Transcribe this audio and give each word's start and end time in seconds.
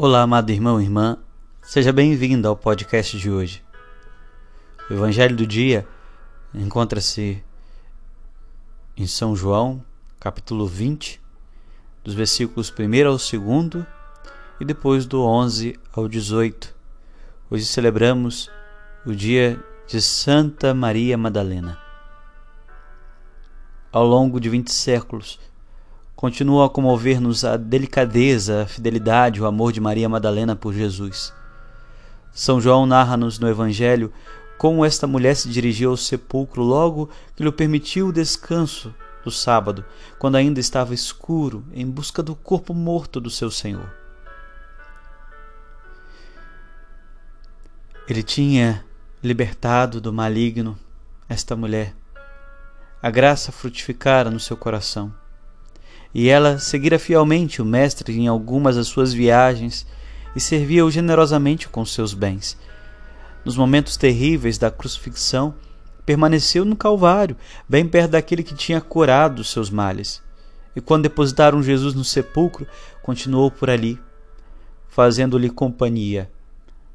Olá, 0.00 0.22
amado 0.22 0.50
irmão 0.50 0.80
e 0.80 0.84
irmã, 0.84 1.18
seja 1.60 1.92
bem-vindo 1.92 2.46
ao 2.46 2.54
podcast 2.54 3.18
de 3.18 3.28
hoje. 3.28 3.64
O 4.88 4.92
Evangelho 4.92 5.34
do 5.34 5.44
dia 5.44 5.88
encontra-se 6.54 7.42
em 8.96 9.08
São 9.08 9.34
João, 9.34 9.84
capítulo 10.20 10.68
20, 10.68 11.20
dos 12.04 12.14
versículos 12.14 12.70
1 12.70 13.08
ao 13.08 13.18
2 13.68 13.86
e 14.60 14.64
depois 14.64 15.04
do 15.04 15.24
11 15.24 15.76
ao 15.92 16.06
18. 16.06 16.72
Hoje 17.50 17.64
celebramos 17.64 18.48
o 19.04 19.12
dia 19.12 19.60
de 19.88 20.00
Santa 20.00 20.72
Maria 20.72 21.18
Madalena. 21.18 21.76
Ao 23.90 24.06
longo 24.06 24.38
de 24.38 24.48
20 24.48 24.70
séculos, 24.70 25.40
continua 26.18 26.66
a 26.66 26.68
comover-nos 26.68 27.44
a 27.44 27.56
delicadeza, 27.56 28.62
a 28.62 28.66
fidelidade, 28.66 29.40
o 29.40 29.46
amor 29.46 29.70
de 29.70 29.80
Maria 29.80 30.08
Madalena 30.08 30.56
por 30.56 30.74
Jesus. 30.74 31.32
São 32.32 32.60
João 32.60 32.86
narra-nos 32.86 33.38
no 33.38 33.48
Evangelho 33.48 34.12
como 34.58 34.84
esta 34.84 35.06
mulher 35.06 35.36
se 35.36 35.48
dirigiu 35.48 35.90
ao 35.90 35.96
sepulcro 35.96 36.60
logo 36.60 37.08
que 37.36 37.44
lhe 37.44 37.52
permitiu 37.52 38.08
o 38.08 38.12
descanso 38.12 38.92
do 39.22 39.30
sábado, 39.30 39.84
quando 40.18 40.34
ainda 40.34 40.58
estava 40.58 40.92
escuro, 40.92 41.64
em 41.72 41.86
busca 41.86 42.20
do 42.20 42.34
corpo 42.34 42.74
morto 42.74 43.20
do 43.20 43.30
seu 43.30 43.48
Senhor. 43.48 43.88
Ele 48.08 48.24
tinha 48.24 48.84
libertado 49.22 50.00
do 50.00 50.12
maligno 50.12 50.76
esta 51.28 51.54
mulher. 51.54 51.94
A 53.00 53.08
graça 53.08 53.52
frutificara 53.52 54.32
no 54.32 54.40
seu 54.40 54.56
coração 54.56 55.14
e 56.14 56.28
ela 56.28 56.58
seguira 56.58 56.98
fielmente 56.98 57.60
o 57.60 57.64
Mestre 57.64 58.18
em 58.18 58.26
algumas 58.28 58.76
das 58.76 58.86
suas 58.86 59.12
viagens 59.12 59.86
e 60.34 60.40
servia-o 60.40 60.90
generosamente 60.90 61.68
com 61.68 61.84
seus 61.84 62.14
bens. 62.14 62.56
Nos 63.44 63.56
momentos 63.56 63.96
terríveis 63.96 64.58
da 64.58 64.70
crucifixão, 64.70 65.54
permaneceu 66.04 66.64
no 66.64 66.76
Calvário, 66.76 67.36
bem 67.68 67.86
perto 67.86 68.12
daquele 68.12 68.42
que 68.42 68.54
tinha 68.54 68.80
curado 68.80 69.40
os 69.40 69.50
seus 69.50 69.70
males. 69.70 70.22
E 70.74 70.80
quando 70.80 71.02
depositaram 71.02 71.62
Jesus 71.62 71.94
no 71.94 72.04
sepulcro, 72.04 72.66
continuou 73.02 73.50
por 73.50 73.68
ali, 73.68 74.00
fazendo-lhe 74.88 75.50
companhia, 75.50 76.30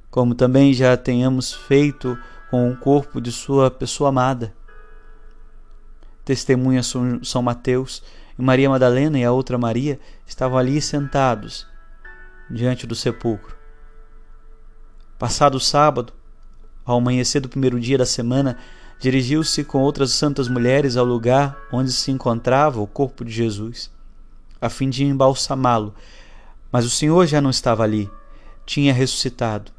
como 0.09 0.35
também 0.35 0.73
já 0.73 0.97
tenhamos 0.97 1.53
feito 1.53 2.17
com 2.49 2.69
o 2.69 2.77
corpo 2.77 3.21
de 3.21 3.31
sua 3.31 3.69
pessoa 3.69 4.09
amada. 4.09 4.53
Testemunha 6.25 6.81
São 6.83 7.41
Mateus 7.41 8.01
Maria 8.37 8.69
Madalena 8.69 9.19
e 9.19 9.23
a 9.23 9.31
outra 9.31 9.57
Maria 9.57 9.99
estavam 10.25 10.57
ali 10.57 10.81
sentados 10.81 11.67
diante 12.49 12.87
do 12.87 12.95
sepulcro. 12.95 13.55
Passado 15.17 15.55
o 15.55 15.59
sábado, 15.59 16.13
ao 16.85 16.97
amanhecer 16.97 17.39
do 17.39 17.47
primeiro 17.47 17.79
dia 17.79 17.97
da 17.97 18.05
semana, 18.05 18.57
dirigiu-se 18.99 19.63
com 19.63 19.79
outras 19.79 20.11
santas 20.11 20.47
mulheres 20.47 20.97
ao 20.97 21.05
lugar 21.05 21.57
onde 21.71 21.91
se 21.91 22.11
encontrava 22.11 22.81
o 22.81 22.87
corpo 22.87 23.23
de 23.23 23.31
Jesus, 23.31 23.91
a 24.59 24.69
fim 24.69 24.89
de 24.89 25.03
embalsamá-lo. 25.03 25.93
Mas 26.71 26.85
o 26.85 26.89
Senhor 26.89 27.25
já 27.27 27.39
não 27.39 27.49
estava 27.49 27.83
ali, 27.83 28.09
tinha 28.65 28.93
ressuscitado. 28.93 29.71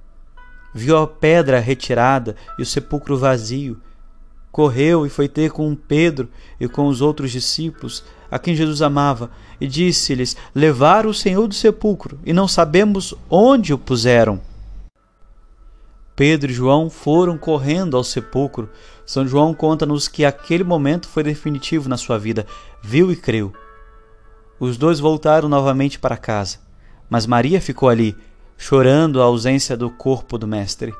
Viu 0.72 0.96
a 0.98 1.06
pedra 1.06 1.60
retirada 1.60 2.36
e 2.58 2.62
o 2.62 2.66
sepulcro 2.66 3.16
vazio. 3.16 3.80
Correu 4.54 5.04
e 5.04 5.10
foi 5.10 5.26
ter 5.26 5.50
com 5.50 5.74
Pedro 5.74 6.28
e 6.60 6.68
com 6.68 6.86
os 6.86 7.00
outros 7.00 7.32
discípulos 7.32 8.04
a 8.30 8.38
quem 8.38 8.54
Jesus 8.54 8.82
amava, 8.82 9.32
e 9.60 9.66
disse-lhes: 9.66 10.36
Levaram 10.54 11.10
o 11.10 11.14
Senhor 11.14 11.48
do 11.48 11.54
sepulcro, 11.54 12.20
e 12.24 12.32
não 12.32 12.46
sabemos 12.46 13.16
onde 13.28 13.74
o 13.74 13.78
puseram. 13.78 14.40
Pedro 16.14 16.52
e 16.52 16.54
João 16.54 16.88
foram 16.88 17.36
correndo 17.36 17.96
ao 17.96 18.04
sepulcro. 18.04 18.70
São 19.04 19.26
João 19.26 19.52
conta-nos 19.52 20.06
que 20.06 20.24
aquele 20.24 20.62
momento 20.62 21.08
foi 21.08 21.24
definitivo 21.24 21.88
na 21.88 21.96
sua 21.96 22.16
vida. 22.16 22.46
Viu 22.80 23.10
e 23.10 23.16
creu. 23.16 23.52
Os 24.60 24.76
dois 24.76 25.00
voltaram 25.00 25.48
novamente 25.48 25.98
para 25.98 26.16
casa, 26.16 26.58
mas 27.10 27.26
Maria 27.26 27.60
ficou 27.60 27.88
ali, 27.88 28.16
chorando 28.56 29.20
a 29.20 29.24
ausência 29.24 29.76
do 29.76 29.90
corpo 29.90 30.38
do 30.38 30.46
Mestre. 30.46 30.94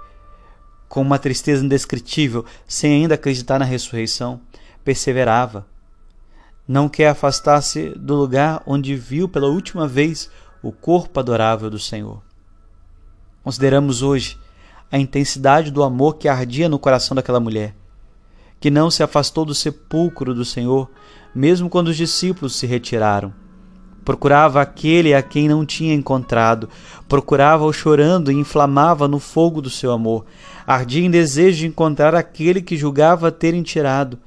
Com 0.94 1.02
uma 1.02 1.18
tristeza 1.18 1.64
indescritível, 1.64 2.44
sem 2.68 2.92
ainda 2.92 3.16
acreditar 3.16 3.58
na 3.58 3.64
ressurreição, 3.64 4.40
perseverava, 4.84 5.66
não 6.68 6.88
quer 6.88 7.08
afastar-se 7.08 7.88
do 7.96 8.14
lugar 8.14 8.62
onde 8.64 8.94
viu 8.94 9.28
pela 9.28 9.48
última 9.48 9.88
vez 9.88 10.30
o 10.62 10.70
corpo 10.70 11.18
adorável 11.18 11.68
do 11.68 11.80
Senhor. 11.80 12.22
Consideramos 13.42 14.02
hoje 14.02 14.38
a 14.88 14.96
intensidade 14.96 15.72
do 15.72 15.82
amor 15.82 16.14
que 16.14 16.28
ardia 16.28 16.68
no 16.68 16.78
coração 16.78 17.16
daquela 17.16 17.40
mulher, 17.40 17.74
que 18.60 18.70
não 18.70 18.88
se 18.88 19.02
afastou 19.02 19.44
do 19.44 19.52
sepulcro 19.52 20.32
do 20.32 20.44
Senhor, 20.44 20.88
mesmo 21.34 21.68
quando 21.68 21.88
os 21.88 21.96
discípulos 21.96 22.54
se 22.54 22.68
retiraram. 22.68 23.34
Procurava 24.04 24.60
aquele 24.60 25.14
a 25.14 25.22
quem 25.22 25.48
não 25.48 25.64
tinha 25.64 25.94
encontrado, 25.94 26.68
procurava-o 27.08 27.72
chorando 27.72 28.30
e 28.30 28.34
inflamava 28.34 29.08
no 29.08 29.18
fogo 29.18 29.62
do 29.62 29.70
seu 29.70 29.90
amor, 29.92 30.26
ardia 30.66 31.04
em 31.04 31.10
desejo 31.10 31.60
de 31.60 31.66
encontrar 31.66 32.14
aquele 32.14 32.60
que 32.60 32.76
julgava 32.76 33.32
terem 33.32 33.62
tirado. 33.62 34.18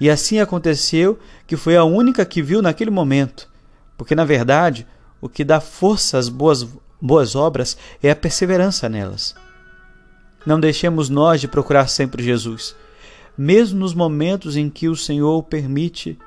E 0.00 0.08
assim 0.08 0.38
aconteceu 0.38 1.18
que 1.46 1.56
foi 1.56 1.76
a 1.76 1.84
única 1.84 2.24
que 2.24 2.40
viu 2.40 2.62
naquele 2.62 2.90
momento, 2.90 3.48
porque 3.96 4.14
na 4.14 4.24
verdade 4.24 4.86
o 5.20 5.28
que 5.28 5.44
dá 5.44 5.60
força 5.60 6.16
às 6.16 6.28
boas, 6.28 6.66
boas 7.00 7.34
obras 7.34 7.76
é 8.02 8.10
a 8.10 8.16
perseverança 8.16 8.88
nelas. 8.88 9.34
Não 10.46 10.58
deixemos 10.58 11.10
nós 11.10 11.40
de 11.40 11.48
procurar 11.48 11.88
sempre 11.88 12.22
Jesus, 12.22 12.74
mesmo 13.36 13.78
nos 13.80 13.92
momentos 13.92 14.56
em 14.56 14.70
que 14.70 14.88
o 14.88 14.96
Senhor 14.96 15.42
permite 15.42 16.18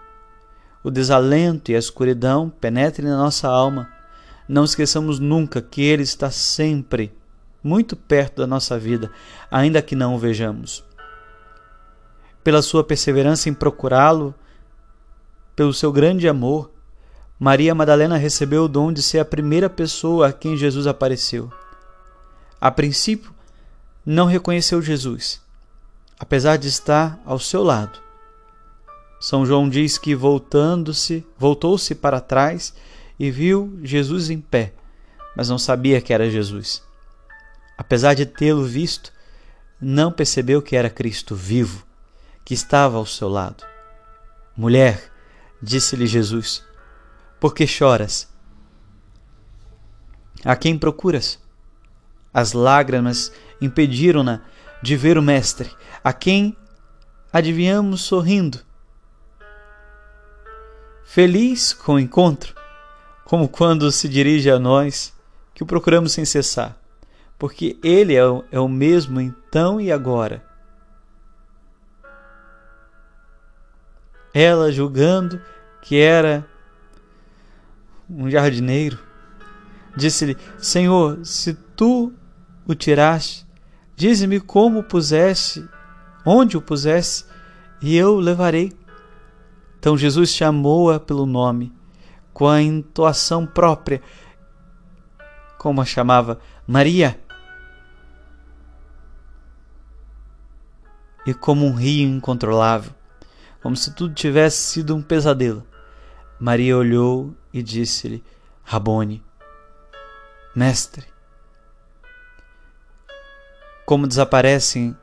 o 0.84 0.92
desalento 0.92 1.72
e 1.72 1.76
a 1.76 1.80
escuridão 1.80 2.50
penetrem 2.50 3.08
na 3.08 3.18
nossa 3.18 3.48
alma. 3.48 3.90
Não 4.48 4.64
esqueçamos 4.64 5.20
nunca 5.20 5.62
que 5.62 5.82
Ele 5.82 6.04
está 6.04 6.30
sempre 6.30 7.12
muito 7.64 7.96
perto 7.96 8.38
da 8.38 8.48
nossa 8.48 8.78
vida, 8.78 9.12
ainda 9.50 9.82
que 9.82 9.96
não 9.96 10.16
o 10.16 10.20
vejamos 10.20 10.84
pela 12.44 12.62
sua 12.62 12.84
perseverança 12.84 13.50
em 13.50 13.54
procurá-lo, 13.54 14.34
pelo 15.56 15.74
seu 15.74 15.92
grande 15.92 16.28
amor, 16.28 16.72
Maria 17.38 17.74
Madalena 17.74 18.18
recebeu 18.18 18.66
o 18.66 18.68
dom 18.68 18.92
de 18.92 19.02
ser 19.02 19.20
a 19.20 19.26
primeira 19.26 19.70
pessoa 19.70 20.28
a 20.28 20.34
quem 20.34 20.58
Jesus 20.58 20.88
apareceu. 20.88 21.52
A 22.60 22.70
princípio, 22.72 23.34
não 24.06 24.26
reconheceu 24.26 24.82
Jesus, 24.82 25.42
apesar 26.20 26.58
de 26.58 26.68
estar 26.68 27.20
ao 27.26 27.40
seu 27.40 27.64
lado. 27.64 28.00
São 29.22 29.46
João 29.46 29.70
diz 29.70 30.00
que 30.00 30.16
voltando-se, 30.16 31.24
voltou-se 31.38 31.94
para 31.94 32.20
trás 32.20 32.74
e 33.20 33.30
viu 33.30 33.80
Jesus 33.84 34.32
em 34.32 34.42
pé, 34.42 34.74
mas 35.38 35.48
não 35.48 35.60
sabia 35.60 36.02
que 36.02 36.12
era 36.12 36.28
Jesus. 36.28 36.82
Apesar 37.78 38.16
de 38.16 38.26
tê-lo 38.26 38.66
visto, 38.66 39.14
não 39.80 40.12
percebeu 40.12 40.60
que 40.60 40.76
era 40.76 40.90
Cristo 40.90 41.36
vivo 41.36 41.86
que 42.44 42.56
estava 42.56 42.98
ao 42.98 43.06
seu 43.06 43.30
lado. 43.30 43.64
Mulher, 44.58 45.12
disse-lhe 45.62 46.08
Jesus, 46.08 46.66
por 47.40 47.54
que 47.54 47.68
choras? 47.68 48.28
A 50.44 50.56
quem 50.56 50.80
procuras? 50.80 51.40
As 52.34 52.54
lágrimas 52.54 53.32
impediram-na 53.62 54.42
de 54.82 54.98
ver 54.98 55.16
o 55.16 55.22
Mestre, 55.22 55.70
a 56.04 56.12
quem 56.12 56.58
adivinhamos 57.32 58.02
sorrindo. 58.02 58.71
Feliz 61.14 61.74
com 61.74 61.96
o 61.96 62.00
encontro, 62.00 62.56
como 63.26 63.50
quando 63.50 63.92
se 63.92 64.08
dirige 64.08 64.50
a 64.50 64.58
nós, 64.58 65.14
que 65.54 65.62
o 65.62 65.66
procuramos 65.66 66.14
sem 66.14 66.24
cessar, 66.24 66.78
porque 67.38 67.78
Ele 67.84 68.16
é 68.16 68.26
o, 68.26 68.46
é 68.50 68.58
o 68.58 68.70
mesmo 68.70 69.20
então 69.20 69.82
e 69.82 69.92
agora 69.92 70.42
ela 74.34 74.72
julgando 74.72 75.42
que 75.82 76.00
era 76.00 76.48
um 78.10 78.30
jardineiro, 78.30 78.98
disse-lhe: 79.98 80.38
Senhor, 80.58 81.26
se 81.26 81.54
tu 81.76 82.14
o 82.66 82.74
tiraste, 82.74 83.46
dize-me 83.98 84.40
como 84.40 84.80
o 84.80 84.84
puseste, 84.84 85.68
onde 86.26 86.56
o 86.56 86.62
puseste, 86.62 87.26
e 87.82 87.98
eu 87.98 88.16
o 88.16 88.20
levarei. 88.22 88.80
Então 89.82 89.98
Jesus 89.98 90.30
chamou-a 90.30 91.00
pelo 91.00 91.26
nome, 91.26 91.74
com 92.32 92.48
a 92.48 92.62
entoação 92.62 93.48
própria, 93.48 94.00
como 95.58 95.82
a 95.82 95.86
chamava 95.86 96.40
Maria. 96.68 97.20
E 101.26 101.34
como 101.34 101.66
um 101.66 101.74
rio 101.74 102.08
incontrolável, 102.08 102.94
como 103.60 103.76
se 103.76 103.92
tudo 103.96 104.14
tivesse 104.14 104.58
sido 104.72 104.96
um 104.96 105.02
pesadelo. 105.02 105.66
Maria 106.40 106.78
olhou 106.78 107.36
e 107.52 107.64
disse-lhe: 107.64 108.24
Rabone, 108.64 109.26
Mestre, 110.56 111.08
como 113.84 114.06
desaparecem 114.06 114.96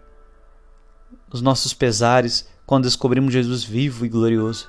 os 1.33 1.43
nossos 1.43 1.75
pesares 1.75 2.49
quando 2.69 2.85
descobrimos 2.85 3.33
Jesus 3.33 3.65
vivo 3.65 4.05
e 4.05 4.11
glorioso, 4.11 4.69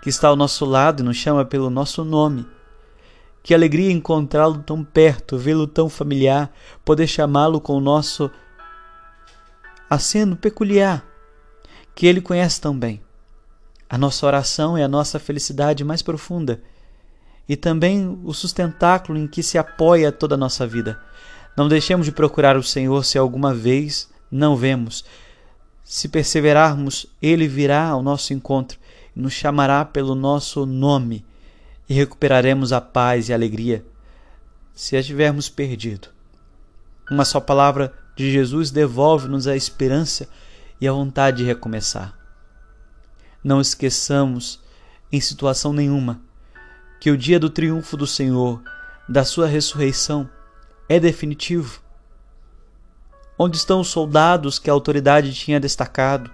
que 0.00 0.08
está 0.08 0.28
ao 0.28 0.36
nosso 0.36 0.64
lado 0.64 1.00
e 1.00 1.02
nos 1.02 1.16
chama 1.16 1.44
pelo 1.44 1.68
nosso 1.68 2.04
nome. 2.04 2.46
Que 3.42 3.52
alegria 3.52 3.90
encontrá-lo 3.90 4.62
tão 4.62 4.84
perto, 4.84 5.36
vê-lo 5.36 5.66
tão 5.66 5.88
familiar, 5.88 6.52
poder 6.84 7.08
chamá-lo 7.08 7.60
com 7.60 7.72
o 7.72 7.80
nosso 7.80 8.30
aceno 9.90 10.36
peculiar, 10.36 11.04
que 11.96 12.06
ele 12.06 12.20
conhece 12.20 12.60
tão 12.60 12.78
bem. 12.78 13.02
A 13.90 13.98
nossa 13.98 14.24
oração 14.24 14.78
é 14.78 14.84
a 14.84 14.88
nossa 14.88 15.18
felicidade 15.18 15.82
mais 15.82 16.00
profunda 16.00 16.62
e 17.48 17.56
também 17.56 18.20
o 18.22 18.32
sustentáculo 18.32 19.18
em 19.18 19.26
que 19.26 19.42
se 19.42 19.58
apoia 19.58 20.12
toda 20.12 20.36
a 20.36 20.38
nossa 20.38 20.64
vida. 20.64 20.96
Não 21.56 21.66
deixemos 21.66 22.06
de 22.06 22.12
procurar 22.12 22.56
o 22.56 22.62
Senhor 22.62 23.04
se 23.04 23.18
alguma 23.18 23.52
vez 23.52 24.08
não 24.30 24.54
vemos. 24.54 25.04
Se 25.84 26.08
perseverarmos, 26.08 27.06
Ele 27.20 27.46
virá 27.48 27.88
ao 27.88 28.02
nosso 28.02 28.32
encontro 28.32 28.78
e 29.14 29.20
nos 29.20 29.32
chamará 29.32 29.84
pelo 29.84 30.14
nosso 30.14 30.64
nome 30.64 31.24
e 31.88 31.94
recuperaremos 31.94 32.72
a 32.72 32.80
paz 32.80 33.28
e 33.28 33.32
a 33.32 33.36
alegria 33.36 33.84
se 34.74 34.96
a 34.96 35.02
tivermos 35.02 35.48
perdido. 35.48 36.08
Uma 37.10 37.24
só 37.24 37.40
palavra 37.40 37.92
de 38.16 38.30
Jesus 38.30 38.70
devolve-nos 38.70 39.46
a 39.46 39.56
esperança 39.56 40.28
e 40.80 40.88
a 40.88 40.92
vontade 40.92 41.38
de 41.38 41.44
recomeçar. 41.44 42.16
Não 43.44 43.60
esqueçamos, 43.60 44.60
em 45.10 45.20
situação 45.20 45.72
nenhuma, 45.72 46.20
que 47.00 47.10
o 47.10 47.18
dia 47.18 47.38
do 47.38 47.50
triunfo 47.50 47.96
do 47.96 48.06
Senhor, 48.06 48.62
da 49.08 49.24
sua 49.24 49.46
ressurreição, 49.46 50.28
é 50.88 50.98
definitivo. 50.98 51.82
Onde 53.44 53.56
estão 53.56 53.80
os 53.80 53.88
soldados 53.88 54.60
que 54.60 54.70
a 54.70 54.72
autoridade 54.72 55.34
tinha 55.34 55.58
destacado? 55.58 56.30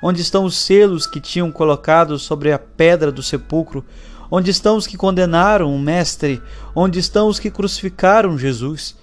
Onde 0.00 0.22
estão 0.22 0.44
os 0.44 0.56
selos 0.56 1.04
que 1.04 1.20
tinham 1.20 1.50
colocado 1.50 2.20
sobre 2.20 2.52
a 2.52 2.58
pedra 2.58 3.10
do 3.10 3.20
sepulcro? 3.20 3.84
Onde 4.30 4.48
estão 4.48 4.76
os 4.76 4.86
que 4.86 4.96
condenaram 4.96 5.74
o 5.74 5.76
Mestre? 5.76 6.40
Onde 6.72 7.00
estão 7.00 7.26
os 7.26 7.40
que 7.40 7.50
crucificaram 7.50 8.38
Jesus? 8.38 8.94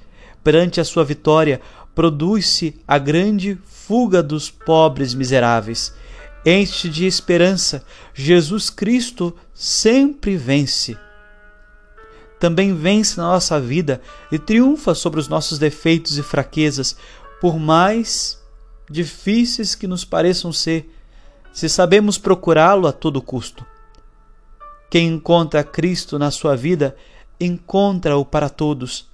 Perante 0.41 0.79
a 0.79 0.85
sua 0.85 1.03
vitória, 1.03 1.59
produz-se 1.93 2.79
a 2.87 2.97
grande 2.97 3.59
fuga 3.65 4.23
dos 4.23 4.49
pobres 4.49 5.13
miseráveis. 5.13 5.93
Enche 6.45 6.87
de 6.87 7.05
esperança, 7.05 7.83
Jesus 8.13 8.69
Cristo 8.69 9.35
sempre 9.53 10.37
vence. 10.37 10.97
Também 12.39 12.73
vence 12.75 13.17
na 13.17 13.27
nossa 13.27 13.59
vida 13.59 14.01
e 14.31 14.37
triunfa 14.37 14.93
sobre 14.93 15.19
os 15.19 15.27
nossos 15.27 15.57
defeitos 15.57 16.17
e 16.17 16.23
fraquezas, 16.23 16.95
por 17.41 17.57
mais 17.57 18.41
difíceis 18.89 19.75
que 19.75 19.87
nos 19.87 20.05
pareçam 20.05 20.53
ser, 20.53 20.93
se 21.51 21.67
sabemos 21.67 22.17
procurá-lo 22.17 22.87
a 22.87 22.91
todo 22.91 23.21
custo. 23.21 23.65
Quem 24.89 25.07
encontra 25.07 25.63
Cristo 25.63 26.17
na 26.17 26.31
sua 26.31 26.55
vida, 26.55 26.95
encontra-o 27.39 28.23
para 28.23 28.49
todos. 28.49 29.09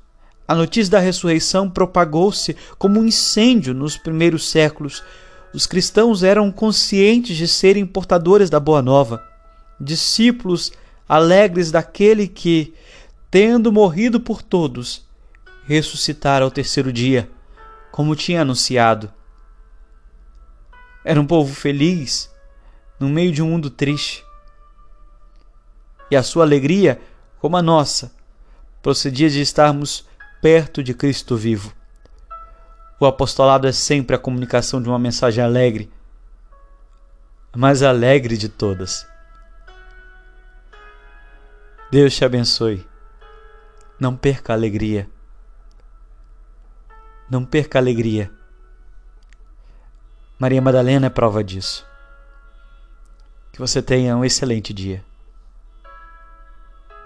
A 0.47 0.53
notícia 0.53 0.91
da 0.91 0.99
ressurreição 0.99 1.69
propagou-se 1.69 2.55
como 2.77 2.99
um 2.99 3.05
incêndio 3.05 3.73
nos 3.73 3.97
primeiros 3.97 4.49
séculos. 4.49 5.03
Os 5.53 5.65
cristãos 5.65 6.21
eram 6.21 6.51
conscientes 6.51 7.37
de 7.37 7.47
serem 7.47 7.85
portadores 7.85 8.49
da 8.49 8.59
boa 8.59 8.81
nova, 8.81 9.23
discípulos 9.79 10.71
alegres 11.07 11.71
daquele 11.71 12.27
que, 12.27 12.73
tendo 13.33 13.71
morrido 13.71 14.19
por 14.19 14.43
todos, 14.43 15.07
ressuscitara 15.65 16.45
ao 16.45 16.51
terceiro 16.51 16.93
dia, 16.93 17.27
como 17.91 18.15
tinha 18.15 18.43
anunciado. 18.43 19.11
Era 21.03 21.19
um 21.19 21.25
povo 21.25 21.51
feliz 21.51 22.31
no 22.99 23.09
meio 23.09 23.31
de 23.31 23.41
um 23.41 23.49
mundo 23.49 23.71
triste. 23.71 24.23
E 26.11 26.15
a 26.15 26.21
sua 26.21 26.43
alegria, 26.43 27.01
como 27.39 27.57
a 27.57 27.61
nossa, 27.63 28.11
procedia 28.83 29.31
de 29.31 29.41
estarmos 29.41 30.07
perto 30.39 30.83
de 30.83 30.93
Cristo 30.93 31.35
vivo. 31.35 31.73
O 32.99 33.05
apostolado 33.07 33.65
é 33.65 33.71
sempre 33.71 34.15
a 34.15 34.19
comunicação 34.19 34.79
de 34.79 34.87
uma 34.87 34.99
mensagem 34.99 35.43
alegre, 35.43 35.91
a 37.51 37.57
mais 37.57 37.81
alegre 37.81 38.37
de 38.37 38.47
todas. 38.47 39.07
Deus 41.89 42.15
te 42.15 42.23
abençoe. 42.23 42.92
Não 44.03 44.17
perca 44.17 44.51
a 44.51 44.55
alegria. 44.57 45.09
Não 47.29 47.45
perca 47.45 47.79
a 47.79 47.81
alegria. 47.81 48.29
Maria 50.37 50.61
Madalena 50.61 51.07
é 51.07 51.09
prova 51.09 51.41
disso. 51.41 51.87
Que 53.53 53.59
você 53.59 53.81
tenha 53.81 54.17
um 54.17 54.25
excelente 54.25 54.73
dia. 54.73 55.05